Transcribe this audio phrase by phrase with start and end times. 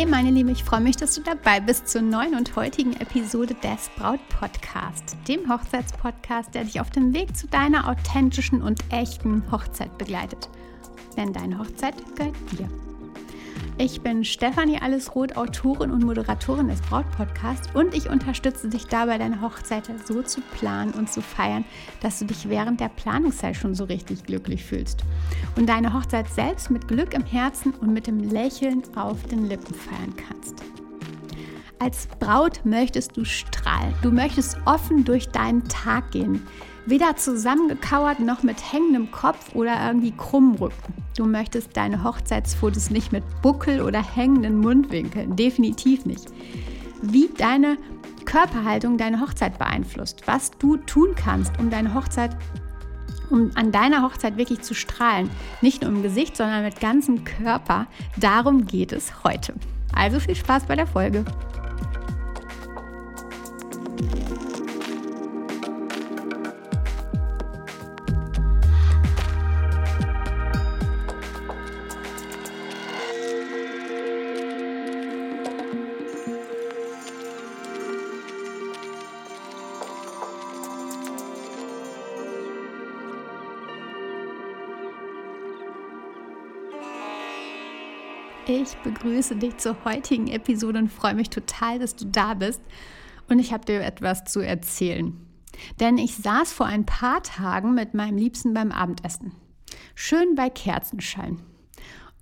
[0.00, 3.54] Hey meine Liebe, ich freue mich, dass du dabei bist zur neuen und heutigen Episode
[3.62, 9.42] des Braut Podcast, dem Hochzeitspodcast, der dich auf dem Weg zu deiner authentischen und echten
[9.52, 10.48] Hochzeit begleitet.
[11.18, 12.89] Denn deine Hochzeit gehört dir.
[13.82, 19.40] Ich bin Stefanie Allesroth, Autorin und Moderatorin des Braut-Podcasts und ich unterstütze dich dabei, deine
[19.40, 21.64] Hochzeit so zu planen und zu feiern,
[22.02, 25.02] dass du dich während der Planungszeit schon so richtig glücklich fühlst
[25.56, 29.74] und deine Hochzeit selbst mit Glück im Herzen und mit dem Lächeln auf den Lippen
[29.74, 30.62] feiern kannst.
[31.78, 33.94] Als Braut möchtest du strahlen.
[34.02, 36.46] Du möchtest offen durch deinen Tag gehen.
[36.86, 40.94] Weder zusammengekauert noch mit hängendem Kopf oder irgendwie krumm Rücken.
[41.16, 45.36] Du möchtest deine Hochzeitsfotos nicht mit Buckel oder hängenden Mundwinkeln.
[45.36, 46.26] Definitiv nicht.
[47.02, 47.76] Wie deine
[48.24, 50.22] Körperhaltung deine Hochzeit beeinflusst.
[50.26, 52.36] Was du tun kannst, um deine Hochzeit
[53.30, 55.30] um an deiner Hochzeit wirklich zu strahlen.
[55.60, 57.86] Nicht nur im Gesicht, sondern mit ganzem Körper.
[58.16, 59.54] Darum geht es heute.
[59.92, 61.24] Also viel Spaß bei der Folge.
[88.52, 92.60] Ich begrüße dich zur heutigen Episode und freue mich total, dass du da bist.
[93.28, 95.16] Und ich habe dir etwas zu erzählen.
[95.78, 99.36] Denn ich saß vor ein paar Tagen mit meinem Liebsten beim Abendessen.
[99.94, 101.40] Schön bei Kerzenschein.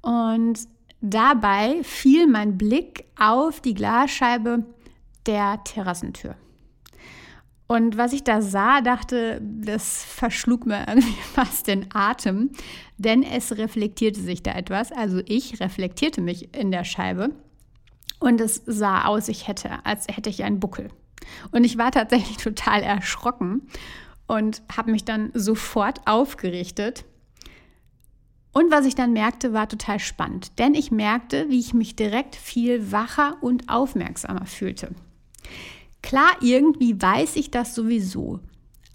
[0.02, 0.68] Und
[1.00, 4.66] dabei fiel mein Blick auf die Glasscheibe
[5.24, 6.36] der Terrassentür.
[7.68, 12.50] Und was ich da sah, dachte, das verschlug mir irgendwie fast den Atem,
[12.96, 14.90] denn es reflektierte sich da etwas.
[14.90, 17.30] Also ich reflektierte mich in der Scheibe
[18.20, 20.88] und es sah aus, ich hätte, als hätte ich einen Buckel.
[21.52, 23.68] Und ich war tatsächlich total erschrocken
[24.26, 27.04] und habe mich dann sofort aufgerichtet.
[28.52, 32.34] Und was ich dann merkte, war total spannend, denn ich merkte, wie ich mich direkt
[32.34, 34.94] viel wacher und aufmerksamer fühlte.
[36.08, 38.40] Klar, irgendwie weiß ich das sowieso.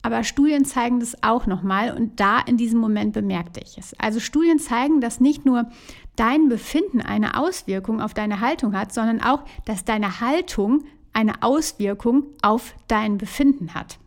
[0.01, 3.94] Aber Studien zeigen das auch nochmal und da in diesem Moment bemerkte ich es.
[4.00, 5.69] Also Studien zeigen, dass nicht nur
[6.16, 12.24] dein Befinden eine Auswirkung auf deine Haltung hat, sondern auch, dass deine Haltung eine Auswirkung
[12.41, 14.00] auf dein Befinden hat.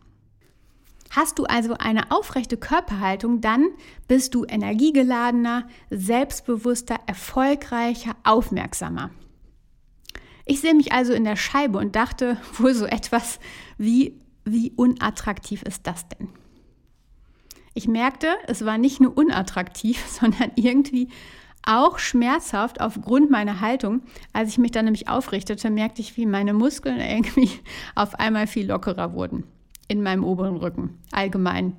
[1.09, 3.69] Hast du also eine aufrechte Körperhaltung, dann
[4.09, 9.11] bist du energiegeladener, selbstbewusster, erfolgreicher, aufmerksamer.
[10.47, 13.39] Ich sehe mich also in der Scheibe und dachte wohl so etwas
[13.77, 16.29] wie, wie unattraktiv ist das denn?
[17.73, 21.09] Ich merkte, es war nicht nur unattraktiv, sondern irgendwie
[21.63, 24.01] auch schmerzhaft aufgrund meiner Haltung.
[24.31, 27.51] Als ich mich dann nämlich aufrichtete, merkte ich, wie meine Muskeln irgendwie
[27.93, 29.43] auf einmal viel lockerer wurden
[29.89, 31.77] in meinem oberen Rücken, allgemein.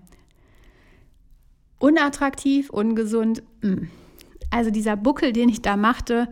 [1.78, 3.43] Unattraktiv, ungesund.
[3.62, 3.84] Mm.
[4.51, 6.28] Also dieser Buckel, den ich da machte,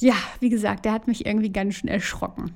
[0.00, 2.52] ja, wie gesagt, der hat mich irgendwie ganz schön erschrocken.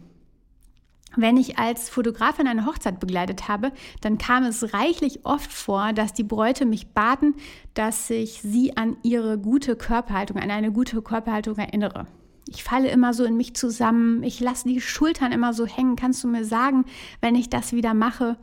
[1.15, 6.15] Wenn ich als Fotografin eine Hochzeit begleitet habe, dann kam es reichlich oft vor, dass
[6.15, 7.35] die Bräute mich baten,
[7.75, 12.07] dass ich sie an ihre gute Körperhaltung, an eine gute Körperhaltung erinnere.
[12.49, 15.97] Ich falle immer so in mich zusammen, ich lasse die Schultern immer so hängen.
[15.97, 16.87] Kannst du mir sagen,
[17.21, 18.39] wenn ich das wieder mache?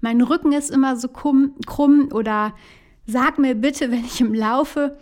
[0.00, 2.54] Mein Rücken ist immer so krumm, krumm oder
[3.06, 4.98] sag mir bitte, wenn ich im Laufe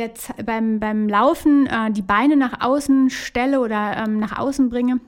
[0.00, 5.00] der, beim, beim Laufen äh, die Beine nach außen stelle oder ähm, nach außen bringe,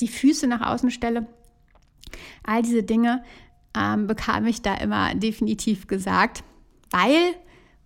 [0.00, 1.26] die Füße nach außen stelle.
[2.42, 3.22] All diese Dinge
[3.76, 6.42] ähm, bekam ich da immer definitiv gesagt,
[6.90, 7.34] weil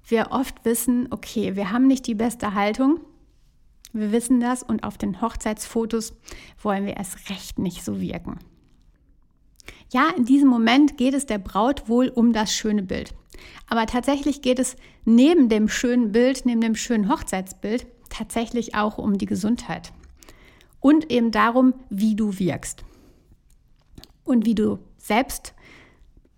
[0.07, 3.01] wir oft wissen, okay, wir haben nicht die beste Haltung.
[3.93, 6.15] Wir wissen das und auf den Hochzeitsfotos
[6.61, 8.39] wollen wir erst recht nicht so wirken.
[9.93, 13.15] Ja, in diesem Moment geht es der Braut wohl um das schöne Bild.
[13.69, 19.19] Aber tatsächlich geht es neben dem schönen Bild, neben dem schönen Hochzeitsbild, tatsächlich auch um
[19.19, 19.93] die Gesundheit.
[20.81, 22.85] Und eben darum, wie du wirkst.
[24.25, 25.55] Und wie du selbst,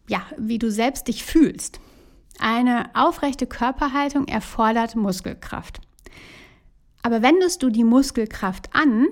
[0.09, 1.81] ja, wie du selbst dich fühlst.
[2.39, 5.81] Eine aufrechte Körperhaltung erfordert Muskelkraft.
[7.03, 9.07] Aber wendest du die Muskelkraft an,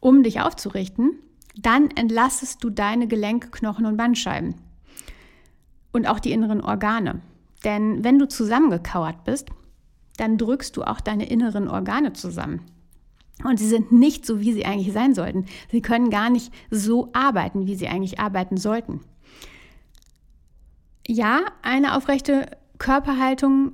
[0.00, 1.18] um dich aufzurichten,
[1.56, 4.63] dann entlastest du deine Gelenke, Knochen und Bandscheiben
[5.94, 7.22] und auch die inneren Organe.
[7.64, 9.48] Denn wenn du zusammengekauert bist,
[10.18, 12.60] dann drückst du auch deine inneren Organe zusammen.
[13.42, 15.46] Und sie sind nicht so, wie sie eigentlich sein sollten.
[15.70, 19.00] Sie können gar nicht so arbeiten, wie sie eigentlich arbeiten sollten.
[21.06, 22.46] Ja, eine aufrechte
[22.78, 23.72] Körperhaltung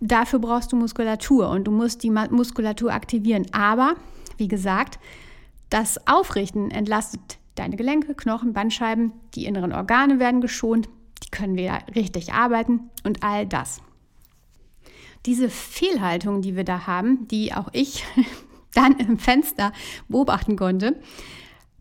[0.00, 3.46] dafür brauchst du Muskulatur und du musst die Muskulatur aktivieren.
[3.52, 3.94] Aber,
[4.36, 4.98] wie gesagt,
[5.70, 10.88] das Aufrichten entlastet deine Gelenke, Knochen, Bandscheiben, die inneren Organe werden geschont,
[11.24, 13.80] die können wieder richtig arbeiten und all das.
[15.26, 18.04] Diese Fehlhaltung, die wir da haben, die auch ich
[18.74, 19.72] dann im Fenster
[20.08, 21.00] beobachten konnte,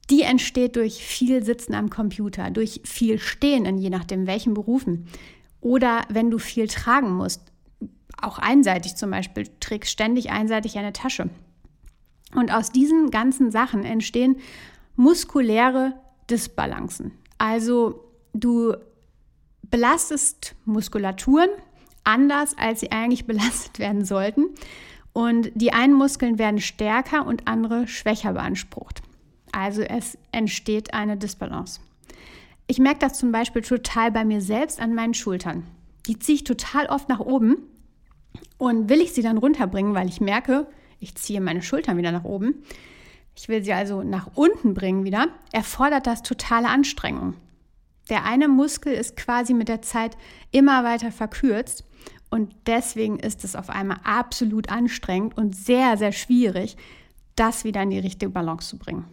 [0.10, 5.08] die entsteht durch viel Sitzen am Computer, durch viel Stehen in je nachdem welchen Berufen.
[5.60, 7.42] Oder wenn du viel tragen musst,
[8.22, 11.30] auch einseitig zum Beispiel, trägst ständig einseitig eine Tasche.
[12.34, 14.38] Und aus diesen ganzen Sachen entstehen
[14.96, 15.94] muskuläre
[16.30, 17.12] Disbalancen.
[17.38, 18.76] Also du
[19.70, 21.50] belastest Muskulaturen
[22.04, 24.46] anders, als sie eigentlich belastet werden sollten.
[25.14, 29.02] Und die einen Muskeln werden stärker und andere schwächer beansprucht.
[29.52, 31.80] Also es entsteht eine Disbalance.
[32.68, 35.64] Ich merke das zum Beispiel total bei mir selbst an meinen Schultern.
[36.06, 37.58] Die ziehe ich total oft nach oben
[38.58, 40.68] und will ich sie dann runterbringen, weil ich merke,
[41.00, 42.64] ich ziehe meine Schultern wieder nach oben.
[43.36, 47.36] Ich will sie also nach unten bringen wieder, erfordert das totale Anstrengung.
[48.10, 50.18] Der eine Muskel ist quasi mit der Zeit
[50.52, 51.84] immer weiter verkürzt
[52.30, 56.78] und deswegen ist es auf einmal absolut anstrengend und sehr, sehr schwierig,
[57.36, 59.06] das wieder in die richtige Balance zu bringen.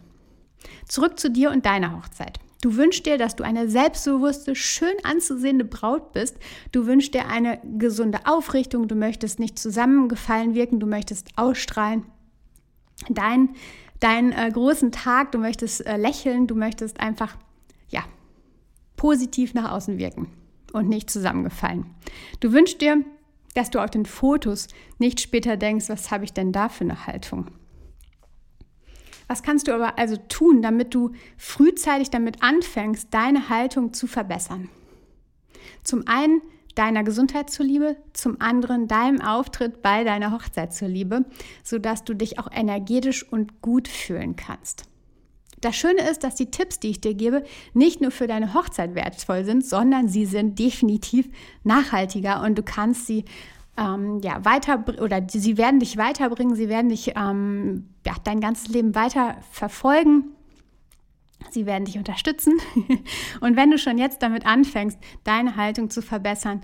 [0.87, 2.39] Zurück zu dir und deiner Hochzeit.
[2.61, 6.37] Du wünschst dir, dass du eine selbstbewusste, schön anzusehende Braut bist.
[6.71, 8.87] Du wünschst dir eine gesunde Aufrichtung.
[8.87, 10.79] Du möchtest nicht zusammengefallen wirken.
[10.79, 12.05] Du möchtest ausstrahlen.
[13.07, 13.49] Dein,
[13.99, 15.31] deinen äh, großen Tag.
[15.31, 16.47] Du möchtest äh, lächeln.
[16.47, 17.37] Du möchtest einfach,
[17.89, 18.03] ja,
[18.95, 20.27] positiv nach außen wirken
[20.73, 21.85] und nicht zusammengefallen.
[22.39, 23.03] Du wünschst dir,
[23.53, 24.67] dass du auf den Fotos
[24.99, 27.47] nicht später denkst, was habe ich denn da für eine Haltung?
[29.27, 34.69] Was kannst du aber also tun, damit du frühzeitig damit anfängst, deine Haltung zu verbessern?
[35.83, 36.41] Zum einen
[36.75, 41.25] deiner Gesundheit zuliebe, zum anderen deinem Auftritt bei deiner Hochzeit zuliebe,
[41.63, 44.83] sodass du dich auch energetisch und gut fühlen kannst.
[45.65, 48.93] Das Schöne ist, dass die Tipps, die ich dir gebe, nicht nur für deine Hochzeit
[48.93, 51.27] wertvoll sind, sondern sie sind definitiv
[51.63, 53.25] nachhaltiger und du kannst sie
[53.75, 58.67] ähm, ja, weiter oder sie werden dich weiterbringen, sie werden dich ähm, ja, dein ganzes
[58.67, 60.35] Leben weiter verfolgen.
[61.49, 62.53] Sie werden dich unterstützen.
[63.41, 66.61] Und wenn du schon jetzt damit anfängst, deine Haltung zu verbessern,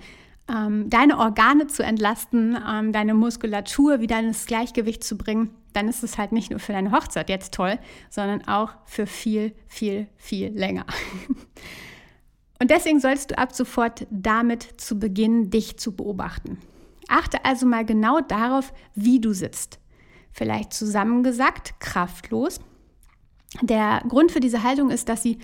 [0.52, 6.04] ähm, deine Organe zu entlasten, ähm, deine Muskulatur wieder ins Gleichgewicht zu bringen, dann ist
[6.04, 10.50] es halt nicht nur für deine Hochzeit jetzt toll, sondern auch für viel, viel, viel
[10.50, 10.86] länger.
[12.60, 16.60] Und deswegen solltest du ab sofort damit zu beginnen, dich zu beobachten.
[17.08, 19.80] Achte also mal genau darauf, wie du sitzt.
[20.32, 22.60] Vielleicht zusammengesackt, kraftlos.
[23.62, 25.40] Der Grund für diese Haltung ist, dass sie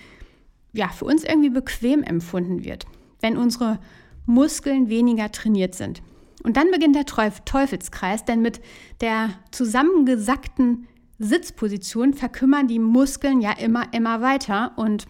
[0.72, 2.86] ja, für uns irgendwie bequem empfunden wird,
[3.20, 3.80] wenn unsere
[4.28, 6.02] Muskeln weniger trainiert sind.
[6.44, 8.60] Und dann beginnt der Teufelskreis, denn mit
[9.00, 10.86] der zusammengesackten
[11.18, 14.72] Sitzposition verkümmern die Muskeln ja immer, immer weiter.
[14.76, 15.06] Und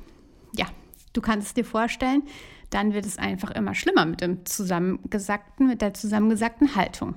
[0.56, 0.66] ja,
[1.12, 2.22] du kannst es dir vorstellen,
[2.70, 7.16] dann wird es einfach immer schlimmer mit dem zusammengesackten, mit der zusammengesackten Haltung.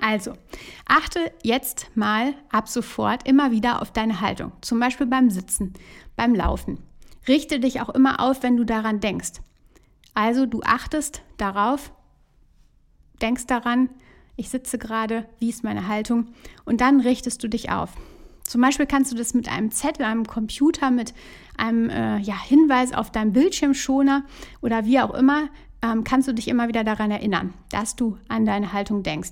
[0.00, 0.32] Also,
[0.86, 5.74] achte jetzt mal ab sofort immer wieder auf deine Haltung, zum Beispiel beim Sitzen,
[6.16, 6.78] beim Laufen.
[7.28, 9.40] Richte dich auch immer auf, wenn du daran denkst.
[10.14, 11.92] Also, du achtest darauf,
[13.20, 13.90] denkst daran,
[14.36, 16.28] ich sitze gerade, wie ist meine Haltung
[16.64, 17.90] und dann richtest du dich auf.
[18.42, 21.14] Zum Beispiel kannst du das mit einem Zettel, einem Computer, mit
[21.56, 24.24] einem äh, ja, Hinweis auf deinem Bildschirmschoner
[24.60, 25.48] oder wie auch immer,
[25.82, 29.30] ähm, kannst du dich immer wieder daran erinnern, dass du an deine Haltung denkst.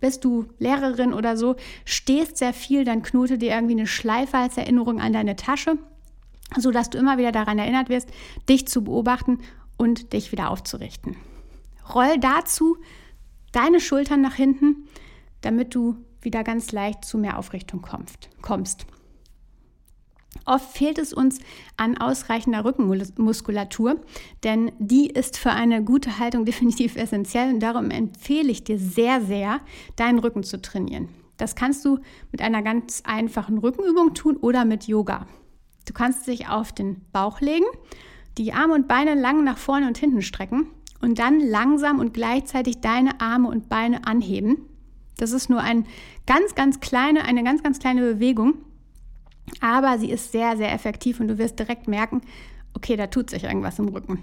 [0.00, 4.56] Bist du Lehrerin oder so, stehst sehr viel, dann knote dir irgendwie eine Schleife als
[4.56, 5.78] Erinnerung an deine Tasche,
[6.56, 8.10] sodass du immer wieder daran erinnert wirst,
[8.48, 9.38] dich zu beobachten
[9.76, 11.16] und dich wieder aufzurichten.
[11.94, 12.76] Roll dazu
[13.52, 14.88] deine Schultern nach hinten,
[15.40, 18.86] damit du wieder ganz leicht zu mehr Aufrichtung kommst.
[20.46, 21.38] Oft fehlt es uns
[21.76, 24.00] an ausreichender Rückenmuskulatur,
[24.42, 29.20] denn die ist für eine gute Haltung definitiv essentiell und darum empfehle ich dir sehr,
[29.20, 29.60] sehr,
[29.96, 31.08] deinen Rücken zu trainieren.
[31.36, 31.98] Das kannst du
[32.30, 35.26] mit einer ganz einfachen Rückenübung tun oder mit Yoga.
[35.86, 37.66] Du kannst dich auf den Bauch legen,
[38.38, 40.66] die Arme und Beine lang nach vorne und hinten strecken
[41.00, 44.58] und dann langsam und gleichzeitig deine Arme und Beine anheben.
[45.16, 45.86] Das ist nur ein
[46.26, 48.54] ganz, ganz kleine, eine ganz, ganz kleine Bewegung,
[49.60, 52.22] aber sie ist sehr, sehr effektiv und du wirst direkt merken,
[52.74, 54.18] okay, da tut sich irgendwas im Rücken.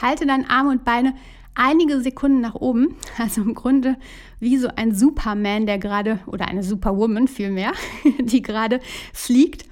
[0.00, 1.14] Halte dann Arme und Beine
[1.54, 3.96] einige Sekunden nach oben, also im Grunde
[4.38, 7.72] wie so ein Superman, der gerade, oder eine Superwoman vielmehr,
[8.20, 8.80] die gerade
[9.12, 9.66] fliegt.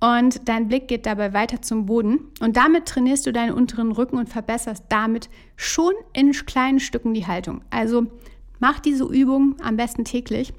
[0.00, 2.30] Und dein Blick geht dabei weiter zum Boden.
[2.40, 7.26] Und damit trainierst du deinen unteren Rücken und verbesserst damit schon in kleinen Stücken die
[7.26, 7.62] Haltung.
[7.68, 8.06] Also
[8.60, 10.52] Mach diese Übung am besten täglich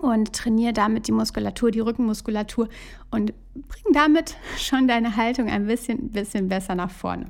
[0.00, 2.68] und trainiere damit die Muskulatur, die Rückenmuskulatur
[3.10, 7.26] und bring damit schon deine Haltung ein bisschen, bisschen besser nach vorne.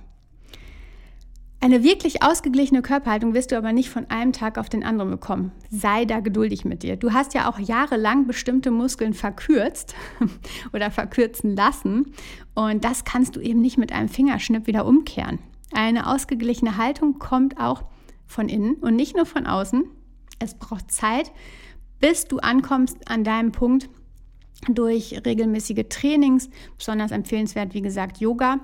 [1.61, 5.51] Eine wirklich ausgeglichene Körperhaltung wirst du aber nicht von einem Tag auf den anderen bekommen.
[5.71, 6.97] Sei da geduldig mit dir.
[6.97, 9.97] Du hast ja auch jahrelang bestimmte Muskeln verkürzt
[10.73, 12.13] oder verkürzen lassen
[12.55, 15.41] und das kannst du eben nicht mit einem Fingerschnipp wieder umkehren.
[15.73, 17.83] Eine ausgeglichene Haltung kommt auch
[18.25, 19.85] von innen und nicht nur von außen.
[20.39, 21.33] Es braucht Zeit,
[21.99, 23.91] bis du ankommst an deinem Punkt
[24.69, 28.61] durch regelmäßige Trainings, besonders empfehlenswert, wie gesagt, Yoga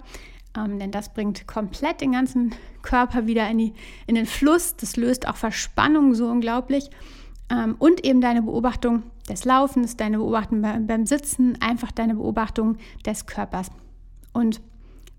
[0.56, 3.75] ähm, denn das bringt komplett den ganzen Körper wieder in, die,
[4.06, 4.76] in den Fluss.
[4.76, 6.90] Das löst auch Verspannung so unglaublich.
[7.50, 12.76] Ähm, und eben deine Beobachtung des Laufens, deine Beobachtung beim, beim Sitzen, einfach deine Beobachtung
[13.04, 13.70] des Körpers.
[14.32, 14.61] Und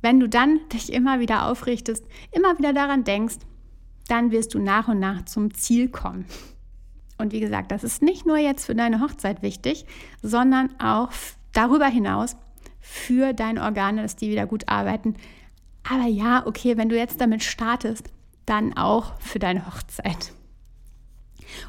[0.01, 3.37] wenn du dann dich immer wieder aufrichtest, immer wieder daran denkst,
[4.07, 6.25] dann wirst du nach und nach zum Ziel kommen.
[7.17, 9.85] Und wie gesagt, das ist nicht nur jetzt für deine Hochzeit wichtig,
[10.21, 11.09] sondern auch
[11.53, 12.35] darüber hinaus
[12.87, 15.15] für deine Organe, dass die wieder gut arbeiten.
[15.89, 18.11] Aber ja, okay, wenn du jetzt damit startest,
[18.45, 20.33] dann auch für deine Hochzeit.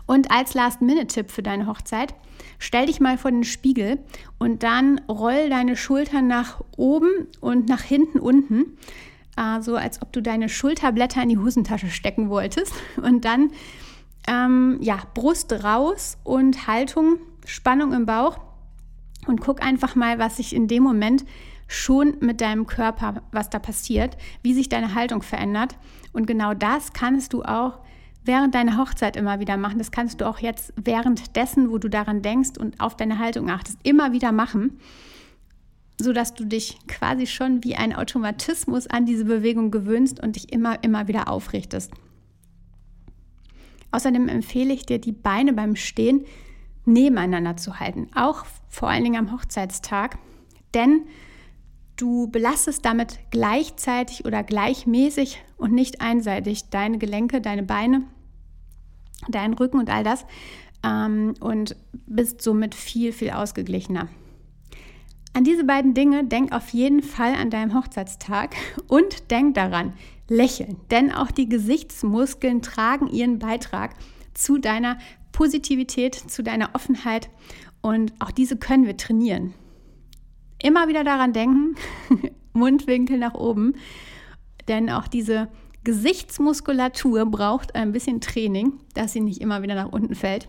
[0.04, 2.14] Und als Last-Minute-Tipp für deine Hochzeit,
[2.58, 3.98] stell dich mal vor den Spiegel
[4.38, 8.76] und dann roll deine Schultern nach oben und nach hinten unten,
[9.36, 12.74] äh, so als ob du deine Schulterblätter in die Hosentasche stecken wolltest.
[13.02, 13.50] Und dann,
[14.28, 18.38] ähm, ja, Brust raus und Haltung, Spannung im Bauch
[19.26, 21.24] und guck einfach mal, was sich in dem Moment
[21.68, 25.76] schon mit deinem Körper, was da passiert, wie sich deine Haltung verändert.
[26.12, 27.80] Und genau das kannst du auch
[28.24, 29.78] während deiner Hochzeit immer wieder machen.
[29.78, 33.78] Das kannst du auch jetzt währenddessen, wo du daran denkst und auf deine Haltung achtest,
[33.82, 34.78] immer wieder machen,
[35.98, 40.82] sodass du dich quasi schon wie ein Automatismus an diese Bewegung gewöhnst und dich immer,
[40.82, 41.92] immer wieder aufrichtest.
[43.92, 46.26] Außerdem empfehle ich dir, die Beine beim Stehen
[46.86, 50.18] nebeneinander zu halten, auch vor allen Dingen am Hochzeitstag,
[50.74, 51.02] denn
[51.96, 58.02] du belastest damit gleichzeitig oder gleichmäßig und nicht einseitig deine Gelenke, deine Beine,
[59.28, 60.26] deinen Rücken und all das
[60.84, 61.76] ähm, und
[62.06, 64.08] bist somit viel, viel ausgeglichener.
[65.32, 68.56] An diese beiden Dinge denk auf jeden Fall an deinem Hochzeitstag
[68.88, 69.92] und denk daran,
[70.28, 73.94] lächeln, denn auch die Gesichtsmuskeln tragen ihren Beitrag
[74.34, 74.98] zu deiner
[75.36, 77.28] Positivität, zu deiner Offenheit
[77.82, 79.52] und auch diese können wir trainieren.
[80.62, 81.76] Immer wieder daran denken,
[82.54, 83.74] Mundwinkel nach oben,
[84.66, 85.48] denn auch diese
[85.84, 90.48] Gesichtsmuskulatur braucht ein bisschen Training, dass sie nicht immer wieder nach unten fällt.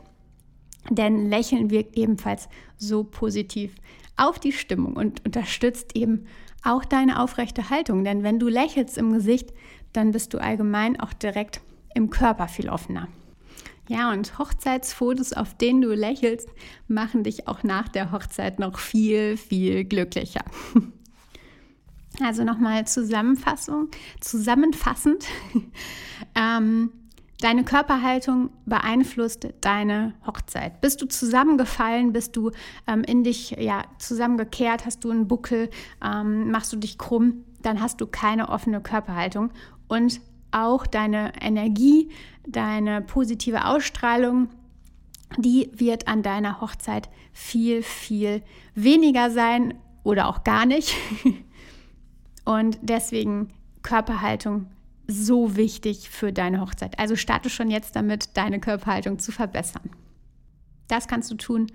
[0.90, 3.76] Denn Lächeln wirkt ebenfalls so positiv
[4.16, 6.28] auf die Stimmung und unterstützt eben
[6.64, 8.06] auch deine aufrechte Haltung.
[8.06, 9.52] Denn wenn du lächelst im Gesicht,
[9.92, 11.60] dann bist du allgemein auch direkt
[11.94, 13.10] im Körper viel offener.
[13.88, 16.50] Ja, und Hochzeitsfotos, auf denen du lächelst,
[16.88, 20.44] machen dich auch nach der Hochzeit noch viel, viel glücklicher.
[22.20, 23.90] Also nochmal Zusammenfassung,
[24.22, 25.26] zusammenfassend.
[26.36, 26.90] ähm,
[27.42, 30.82] deine Körperhaltung beeinflusst deine Hochzeit.
[30.82, 32.52] Bist du zusammengefallen, bist du
[32.88, 35.70] ähm, in dich ja, zusammengekehrt, hast du einen Buckel,
[36.04, 39.52] ähm, machst du dich krumm, dann hast du keine offene Körperhaltung
[39.88, 40.20] und
[40.52, 42.10] auch deine Energie,
[42.48, 44.50] deine positive Ausstrahlung,
[45.38, 48.42] die wird an deiner Hochzeit viel, viel
[48.76, 50.96] weniger sein oder auch gar nicht.
[52.46, 53.50] Und deswegen
[53.84, 54.68] Körperhaltung
[55.08, 56.98] so wichtig für deine Hochzeit.
[57.00, 59.90] Also starte schon jetzt damit, deine Körperhaltung zu verbessern.
[60.88, 61.68] Das kannst du tun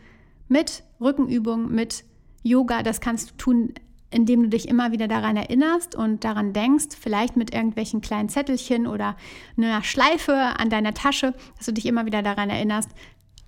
[0.48, 2.04] mit Rückenübungen, mit
[2.42, 2.82] Yoga.
[2.82, 3.74] Das kannst du tun
[4.12, 8.86] indem du dich immer wieder daran erinnerst und daran denkst, vielleicht mit irgendwelchen kleinen Zettelchen
[8.86, 9.16] oder
[9.56, 12.90] einer Schleife an deiner Tasche, dass du dich immer wieder daran erinnerst,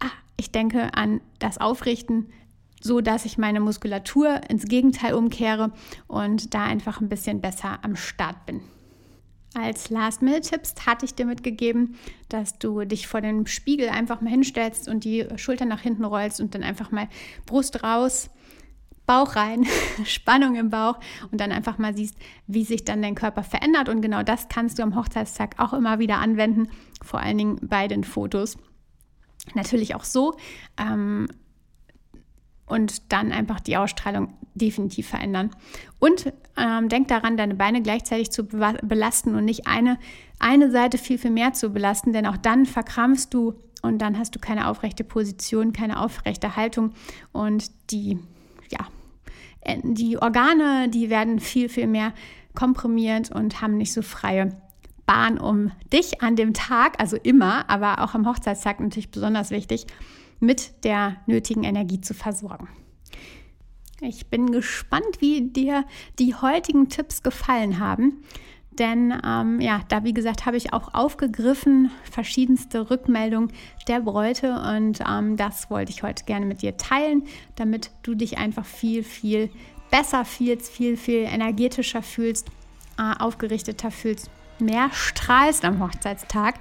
[0.00, 2.32] ah, ich denke an das Aufrichten,
[2.80, 5.72] so dass ich meine Muskulatur ins Gegenteil umkehre
[6.06, 8.60] und da einfach ein bisschen besser am Start bin.
[9.54, 11.94] Als Last-Minute-Tipps hatte ich dir mitgegeben,
[12.28, 16.40] dass du dich vor dem Spiegel einfach mal hinstellst und die Schultern nach hinten rollst
[16.40, 17.08] und dann einfach mal
[17.46, 18.30] Brust raus,
[19.06, 19.66] Bauch rein,
[20.04, 20.98] Spannung im Bauch
[21.30, 23.88] und dann einfach mal siehst, wie sich dann dein Körper verändert.
[23.88, 26.68] Und genau das kannst du am Hochzeitstag auch immer wieder anwenden,
[27.02, 28.56] vor allen Dingen bei den Fotos.
[29.54, 30.36] Natürlich auch so.
[30.78, 31.28] Ähm,
[32.66, 35.50] und dann einfach die Ausstrahlung definitiv verändern.
[35.98, 39.98] Und ähm, denk daran, deine Beine gleichzeitig zu belasten und nicht eine,
[40.38, 44.34] eine Seite viel, viel mehr zu belasten, denn auch dann verkrampfst du und dann hast
[44.34, 46.94] du keine aufrechte Position, keine aufrechte Haltung
[47.32, 48.18] und die
[49.82, 52.12] die Organe, die werden viel, viel mehr
[52.54, 54.56] komprimiert und haben nicht so freie
[55.06, 59.86] Bahn, um dich an dem Tag, also immer, aber auch am Hochzeitstag natürlich besonders wichtig,
[60.40, 62.68] mit der nötigen Energie zu versorgen.
[64.00, 65.84] Ich bin gespannt, wie dir
[66.18, 68.22] die heutigen Tipps gefallen haben.
[68.78, 73.52] Denn ähm, ja, da wie gesagt habe ich auch aufgegriffen verschiedenste Rückmeldungen
[73.86, 78.38] der Bräute und ähm, das wollte ich heute gerne mit dir teilen, damit du dich
[78.38, 79.50] einfach viel, viel
[79.90, 82.48] besser fühlst, viel, viel energetischer fühlst,
[82.98, 84.28] äh, aufgerichteter fühlst,
[84.58, 86.56] mehr strahlst am Hochzeitstag.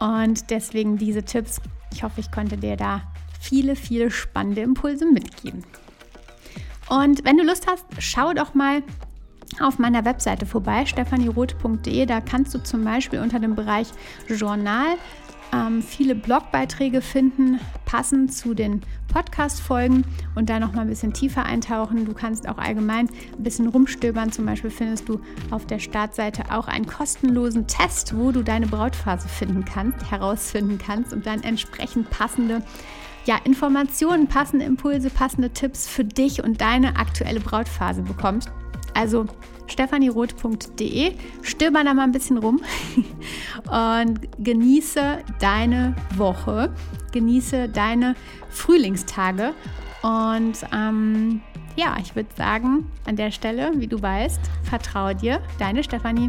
[0.00, 1.60] Und deswegen diese Tipps.
[1.92, 3.02] Ich hoffe, ich konnte dir da
[3.40, 5.64] viele, viele spannende Impulse mitgeben.
[6.88, 8.82] Und wenn du Lust hast, schau doch mal
[9.60, 12.06] auf meiner Webseite vorbei, stephanieroth.de.
[12.06, 13.88] Da kannst du zum Beispiel unter dem Bereich
[14.28, 14.96] Journal
[15.52, 20.04] ähm, viele Blogbeiträge finden, passend zu den Podcast-Folgen
[20.34, 22.04] und da noch mal ein bisschen tiefer eintauchen.
[22.04, 24.30] Du kannst auch allgemein ein bisschen rumstöbern.
[24.30, 29.28] Zum Beispiel findest du auf der Startseite auch einen kostenlosen Test, wo du deine Brautphase
[29.28, 32.62] finden kannst, herausfinden kannst und dann entsprechend passende
[33.26, 38.50] ja, Informationen, passende Impulse, passende Tipps für dich und deine aktuelle Brautphase bekommst.
[39.00, 39.24] Also
[39.66, 42.60] stephanieroth.de, stöber da mal ein bisschen rum.
[43.64, 46.70] Und genieße deine Woche,
[47.10, 48.14] genieße deine
[48.50, 49.54] Frühlingstage.
[50.02, 51.40] Und ähm,
[51.76, 56.28] ja, ich würde sagen, an der Stelle, wie du weißt, vertraue dir, deine Stefanie.